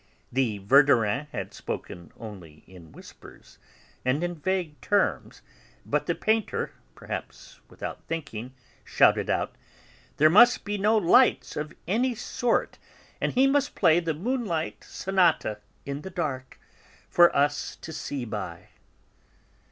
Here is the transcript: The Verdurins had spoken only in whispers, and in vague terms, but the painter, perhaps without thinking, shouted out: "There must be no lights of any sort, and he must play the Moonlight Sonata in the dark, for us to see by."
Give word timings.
The 0.31 0.57
Verdurins 0.57 1.27
had 1.31 1.53
spoken 1.53 2.11
only 2.19 2.63
in 2.65 2.91
whispers, 2.91 3.59
and 4.03 4.23
in 4.23 4.33
vague 4.33 4.81
terms, 4.81 5.43
but 5.85 6.07
the 6.07 6.15
painter, 6.15 6.71
perhaps 6.95 7.59
without 7.69 8.03
thinking, 8.07 8.55
shouted 8.83 9.29
out: 9.29 9.53
"There 10.17 10.27
must 10.27 10.63
be 10.65 10.79
no 10.79 10.97
lights 10.97 11.55
of 11.55 11.75
any 11.87 12.15
sort, 12.15 12.79
and 13.21 13.33
he 13.33 13.45
must 13.45 13.75
play 13.75 13.99
the 13.99 14.15
Moonlight 14.15 14.83
Sonata 14.83 15.59
in 15.85 16.01
the 16.01 16.09
dark, 16.09 16.59
for 17.07 17.29
us 17.35 17.75
to 17.75 17.93
see 17.93 18.25
by." 18.25 18.69